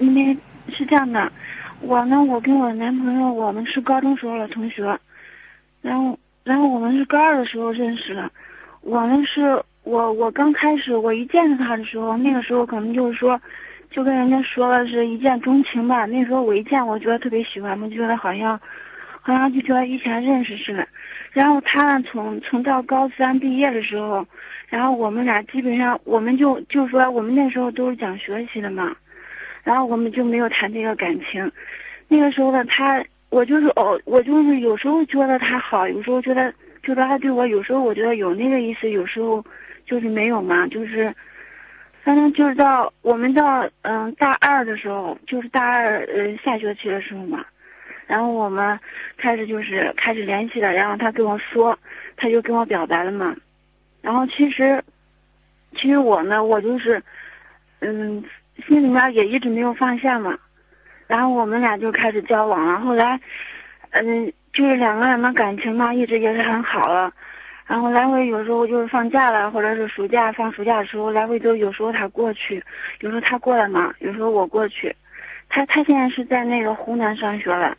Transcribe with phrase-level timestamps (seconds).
[0.00, 0.36] 因为
[0.72, 1.30] 是这样的，
[1.80, 4.98] 我呢，我跟我男朋友，我们是高中时候的同学，
[5.82, 8.28] 然后，然后我们是高二的时候认识的。
[8.80, 13.40] 我们是，我我刚开始我一见到他的时候，那个时候可能就是说，
[13.90, 16.06] 就跟人家说了是一见钟情吧。
[16.06, 18.58] 那时候我一见，我觉得特别喜欢，我觉得好像，
[19.20, 20.88] 好像就觉得以前认识似的。
[21.30, 24.26] 然后他呢，从从到高三毕业的时候。
[24.70, 28.94] 然后我们俩基本上，我们就就说我们那时候都是讲学习的嘛，
[29.64, 31.50] 然后我们就没有谈这个感情。
[32.08, 39.44] 那个时候呢，他我就是哦，我就是有时候觉得他好，有时候觉得觉得他对我，有时候我觉得有那个意思，有时候
[39.86, 41.14] 就是没有嘛，就是
[42.02, 47.44] 反正就是到我们到嗯大二的时候，就是大二嗯下学期的时候嘛，
[48.06, 48.78] 然后我们
[49.16, 51.78] 开始就是开始联系了，然后他跟我说，
[52.16, 53.36] 他就跟我表白了嘛。
[54.02, 54.82] 然后其实，
[55.76, 57.00] 其实我呢，我就是，
[57.80, 58.24] 嗯，
[58.66, 60.38] 心里面也一直没有放下嘛。
[61.06, 62.78] 然后我们俩就开始交往了。
[62.80, 63.20] 后来，
[63.90, 67.12] 嗯，就是两个人的感情嘛，一直也是很好了。
[67.66, 72.62] 然后来回有时候就是放假了，或者是暑假放暑假的时候，来回都有时候他过去，
[73.00, 74.94] 有时候他过来嘛，有时候我过去。
[75.48, 77.76] 他他现在是在那个湖南上学了，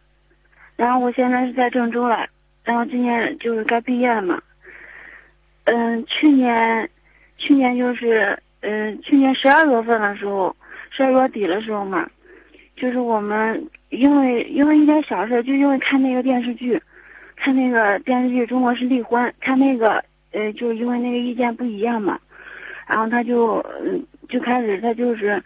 [0.75, 2.27] 然后我现在是在郑州了，
[2.63, 4.41] 然后今年就是该毕业了嘛。
[5.63, 6.89] 嗯，去年，
[7.37, 10.55] 去年就是，嗯，去年十二月份的时候，
[10.91, 12.07] 十二月底的时候嘛，
[12.75, 16.79] 就是我们因为因为一点小事，就因为看那个电视剧，
[17.35, 22.19] 看那个电视剧《中国式离婚》，看那个，呃，就是因为那个意见不一样嘛，
[22.87, 25.41] 然后他就，嗯，就开始他就是，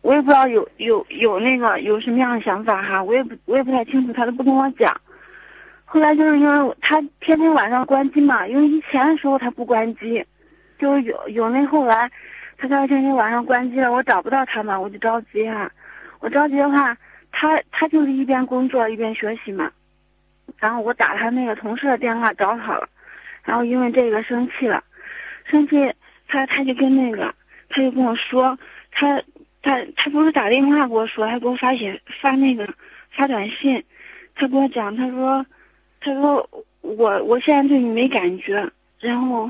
[0.00, 4.98] 我也不知道有有有那个有什么样的想法哈，我也不我也不太清楚，他都不跟我讲。
[5.84, 10.24] 后来就是因为他天天晚上关机嘛，因为以前的时候他不关机，
[10.78, 12.10] 就是有有那后来，
[12.62, 15.68] 他他天天晚上关机了，我找不到他嘛，我就着急啊，
[16.20, 16.96] 我着急的话，
[17.32, 19.72] 他他就是一边工作一边学习嘛，
[20.58, 22.88] 然后我打他那个同事的电话找他了，
[23.42, 24.84] 然后因为这个生气了，
[25.44, 25.92] 生气
[26.28, 27.34] 他他就跟那个
[27.68, 28.56] 他就跟我说，
[28.92, 29.20] 他
[29.60, 32.68] 他他不是打电话给我说，还给我发写发那个
[33.10, 33.84] 发短信，
[34.34, 35.44] 他跟我讲他说。
[36.04, 36.50] 他说
[36.82, 39.48] ：“我我现在对你没感觉，然后，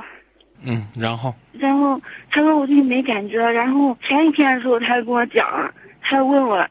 [0.65, 2.01] 嗯，然后，然后
[2.31, 5.47] 他说我对你没感觉，然后前一天的时候他还跟我讲，
[6.01, 6.67] 他还问我。”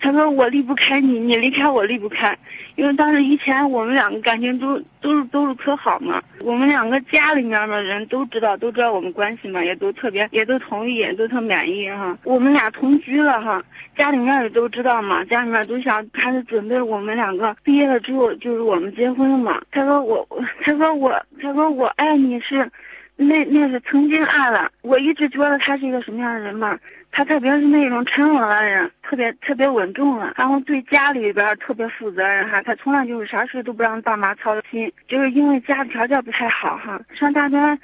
[0.00, 2.36] 他说我离不开你，你离开我离不开，
[2.74, 12.18] 因为当时以前我们两个感情都都是都是可好嘛，我们两个家里面的人都知道，都知道我们关系嘛，也都特别，也都同意，也都特满意哈。
[12.24, 13.64] 我们俩同居了哈，
[13.96, 19.58] 家里面也都知道嘛，家里面都想他是准备我们两个毕业了之后就是我们结婚了嘛。
[19.70, 20.28] 他说我，
[20.62, 22.70] 他说我，他说我爱你是，
[23.16, 26.78] 那那是曾经爱了，我一直觉得他是一个什么样的人嘛。
[27.16, 32.60] 他特别是那种沉稳的人，特别特别稳重了，然后对家里边特别负责任哈。
[32.62, 37.00] 他从来就是啥事都不让爸妈操心，就是因为家里条件不太好哈。
[37.14, 37.78] 上大专，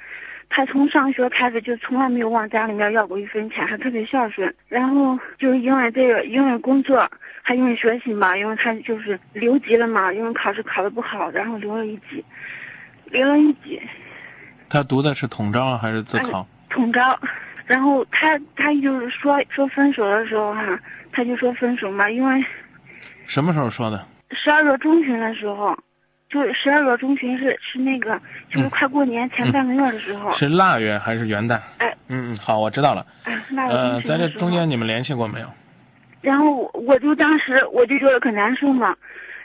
[0.49, 4.53] 他从上学开始就从来没有往家里面要过一分钱，还特别孝顺。
[4.67, 7.09] 然后就是因为这个，因为工作，
[7.41, 12.21] 还因为学习嘛，因为他就是留级了嘛，因为考试考的不好，然后留了一级，
[13.05, 13.81] 留了一级。
[14.71, 16.47] 他读的是统招还是自考？
[16.69, 17.19] 统招。
[17.65, 20.79] 然后他他就是说说分手的时候哈，
[21.11, 22.43] 他就说分手嘛，因为
[23.25, 24.05] 什么时候说的？
[24.31, 25.77] 十二月中旬的时候，
[26.29, 30.31] 就十二月中旬是是那个就是快过年前半个月的时候。
[30.33, 31.59] 是腊月还是元旦？
[31.77, 33.05] 哎，嗯嗯，好，我知道了。
[33.23, 35.47] 哎，腊月呃，在这中间你们联系过没有？
[36.21, 38.95] 然后我我就当时我就觉得可难受嘛，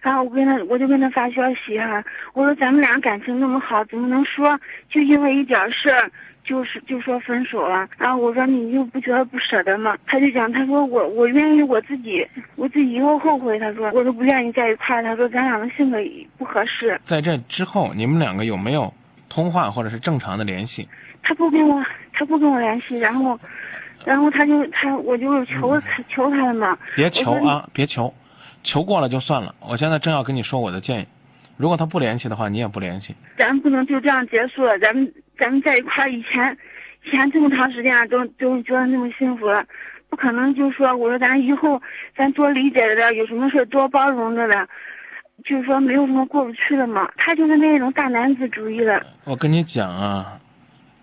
[0.06, 2.00] 然后我跟他我就跟他发消息哈，
[2.32, 4.56] 我说咱们俩感情那么好，怎么能说
[4.88, 6.08] 就因为一点事儿？
[6.44, 9.96] 就是就说分手了，然后我说你就不觉得不舍得吗？
[10.06, 12.24] 他就讲，他说我我愿意我自己，
[12.54, 13.58] 我自己以后后悔。
[13.58, 15.02] 他说我都不愿意在一块。
[15.02, 15.98] 他说咱俩的性格
[16.38, 17.00] 不合适。
[17.02, 18.94] 在这之后，你们两个有没有
[19.28, 20.88] 通话或者是正常的联系？
[21.20, 23.36] 他不跟我，他不跟我联系，然后，
[24.04, 26.78] 然后他就他我就求他求他了嘛。
[26.94, 28.14] 别求啊，别求，
[28.62, 29.54] 求过了就算了。
[29.60, 31.06] 我现在正要跟你说我的建议，
[31.56, 33.14] 如果他不联系的话，你也不联系。
[33.38, 35.12] 咱不能就这样结束了，咱们。
[35.38, 36.56] 咱们在一块儿以前，
[37.04, 39.62] 以前这么长时间都都觉得那么幸福了，
[40.08, 41.78] 不可能就说我说咱以后
[42.16, 44.66] 咱多理解着点，有什么事多包容着点，
[45.44, 47.06] 就是说没有什么过不去的嘛。
[47.18, 49.04] 他就是那种大男子主义的。
[49.24, 50.38] 我跟你讲啊，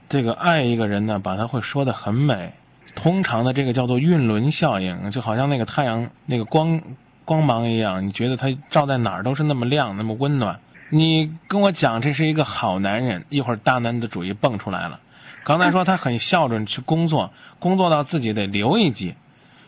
[0.09, 2.51] 这个爱一个人呢，把他会说的很美。
[2.95, 6.81] 通常的这个叫做晕轮效应，就好像那个太阳那个光
[7.25, 10.59] 光芒一样，你觉得他照在哪儿都是那么亮，那么温暖。
[10.89, 14.99] 你跟我讲这是一个好男人，一会儿大男子主义蹦出来了。
[15.43, 19.15] 刚才说他很孝顺去工作，工作到自己得留一级，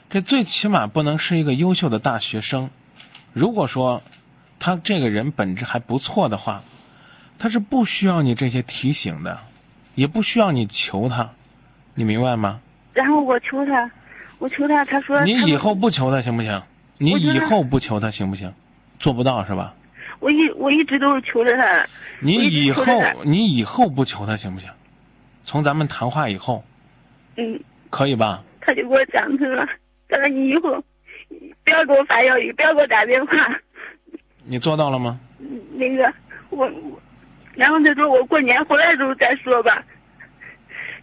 [0.10, 2.70] 这最起码不能是一个优秀的大学生。
[3.34, 4.02] 如果说
[4.60, 6.64] 他这个人本质还不错的话，
[7.38, 9.40] 他是不需要你这些提醒的，
[9.96, 11.32] 也不需要你求他，
[11.94, 12.60] 你明白吗？
[12.94, 13.92] 然后我求他，
[14.38, 16.62] 我求他，他说你以后不求他行不行？
[16.98, 18.54] 你以后不求他行不行？
[19.00, 19.74] 做不到是吧？
[20.20, 21.86] 我一我一直都是求着他，
[22.20, 24.70] 你以后你以后不求他行不行？
[25.44, 26.64] 从咱们谈话以后
[27.36, 27.60] 嗯，
[27.90, 28.42] 可以吧？
[28.62, 29.68] 他就给我讲他了，
[30.08, 30.82] 他说你以后
[31.64, 33.60] 不要给我发消息，不要给我打电话，
[34.46, 35.20] 你做到了吗？
[35.40, 36.12] 嗯那个
[36.50, 37.02] 我，我
[37.54, 39.84] 然后他说我过年回来的时候再说吧，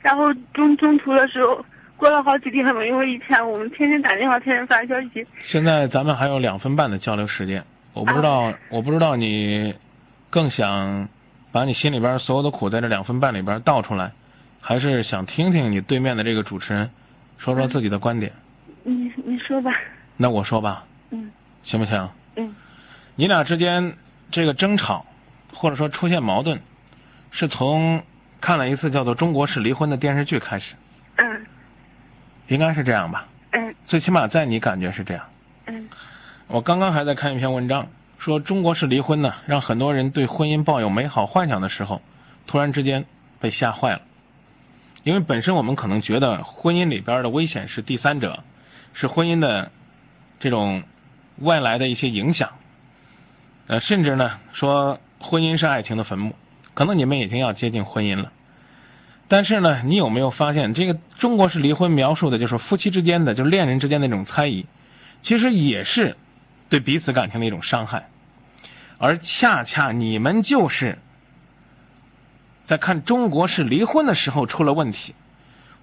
[0.01, 1.65] 然后中中途的时候
[2.03, 9.73] 过了好几天了，因为以前我们天天打电话，天天发消息，现在咱们还有两分半的交流时间，我不知道，我不知道你
[10.29, 11.09] 更想
[11.53, 14.11] 把你心里边所有的苦在这两分半里边倒出来，
[14.61, 16.91] 还是想听听你对面的这个主持人
[17.39, 18.33] 说说自己的观点？
[18.83, 19.71] 你你说吧，
[20.17, 21.31] 那我说吧，嗯。
[21.63, 22.09] 行不行？
[22.35, 22.53] 嗯。
[23.15, 23.97] 你俩之间
[24.29, 25.07] 这个争吵，
[25.55, 26.61] 或者说出现矛盾，
[27.31, 28.03] 是从
[28.41, 30.79] 看了一次叫做《中国式离婚》的电视剧开始，嗯
[32.53, 33.27] 应该是这样吧？
[33.53, 35.25] 嗯最起码在你感觉是这样。
[35.67, 35.89] 嗯
[36.49, 37.89] 我刚刚还在看一篇文章，
[38.19, 42.03] 说中国式离婚呢，让很多人对婚姻抱有美好幻想的时候，
[42.47, 43.05] 突然之间
[43.41, 44.03] 被吓坏了。
[45.03, 48.45] 因为本身我们可能觉得婚姻里边的危险是第三者，
[48.93, 49.71] 是婚姻的
[50.39, 50.83] 这种
[51.39, 52.51] 外来的一些影响，
[53.67, 56.35] 呃，甚至呢说婚姻是爱情的坟墓，
[56.75, 58.31] 可能你们已经要接近婚姻了。
[59.29, 64.67] 但是呢，你有没有发现，这个中国式离婚描述的就是夫妻之间的，就是恋人之间的那种猜疑，
[65.21, 66.17] 其实也是
[66.69, 68.09] 对彼此感情的一种伤害，
[68.99, 70.99] 而恰恰你们就是
[72.65, 75.15] 在看中国式离婚的时候出了问题。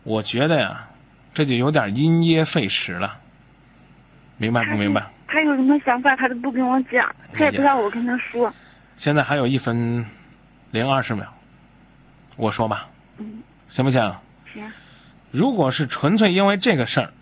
[0.03, 0.87] 我觉得呀，
[1.33, 3.17] 这就有点因噎废食了，
[4.37, 5.05] 明白不明白？
[5.27, 8.51] 他有什么想法，他都不跟我讲，他也不让我跟他说。
[8.95, 10.05] 现在还有一分
[10.71, 11.25] 零二十秒，
[12.35, 12.88] 我说吧，嗯，
[13.69, 14.15] 行不行？
[14.53, 14.71] 行，
[15.31, 17.13] 如果是纯粹因为这个事儿，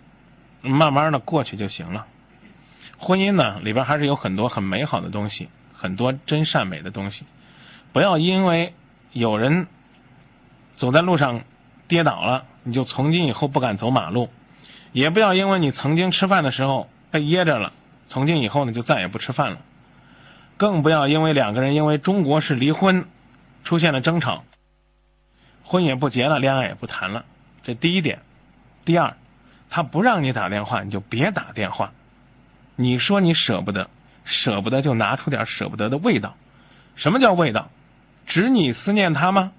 [0.62, 2.06] 慢慢的过去就行了。
[2.98, 7.24] 婚姻呢，里边还是有很多很美好的东西，很多真善美的东西。
[7.92, 8.74] 不要因为
[9.12, 9.66] 有人
[10.72, 11.42] 走在路上
[11.86, 14.28] 跌倒了，你就从今以后不敢走马路；
[14.92, 17.72] 也不要因为你曾经吃饭的时候被噎着了，
[18.06, 19.58] 从今以后呢就再也不吃饭了。
[20.56, 23.06] 更不要因为两个人因为中国式离婚
[23.62, 24.44] 出现了争吵，
[25.68, 27.26] 婚也不结了，恋爱也不谈了。
[27.62, 28.20] 这第一点。
[28.86, 29.14] 第二，
[29.68, 31.92] 他不让你打电话，你就别打电话。
[32.74, 33.90] 你说你舍不得，
[34.24, 36.34] 舍不得就拿出点舍不得的味道。
[36.96, 37.70] 什么叫味道？
[38.24, 39.52] 指你思念他吗？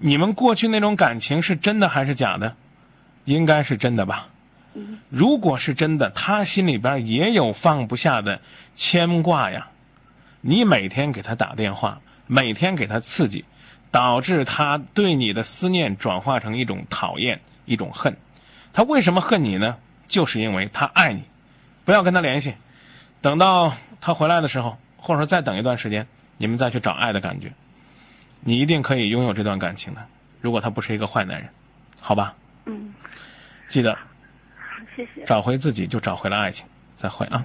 [0.00, 2.56] 你们过去那种感情是真的还是假的？
[3.24, 4.26] 应该是真的吧。
[5.08, 8.40] 如果是真的，他心里边也有放不下的
[8.74, 9.68] 牵挂呀。
[10.40, 13.44] 你每天给他打电话，每天给他刺激，
[13.90, 18.16] 导致他对你的思念转化成一种讨厌、一种恨。
[18.72, 19.76] 他为什么恨你呢？
[20.06, 21.22] 就是因为他爱你。
[21.84, 22.54] 不要跟他联系，
[23.20, 26.06] 等到他回来的时候，或者说再等一段时间，
[26.36, 27.52] 你们再去找爱的感觉，
[28.40, 30.06] 你一定可以拥有这段感情的。
[30.40, 31.48] 如果他不是一个坏男人，
[32.00, 32.34] 好吧？
[32.66, 32.94] 嗯，
[33.68, 34.00] 记得好，
[34.94, 35.24] 谢谢。
[35.24, 36.64] 找回自己，就找回了爱情。
[36.94, 37.44] 再会啊。